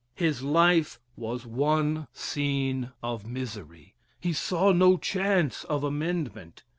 [0.15, 3.93] His life was one scene of misery.
[4.19, 6.63] He saw no chance of amendment.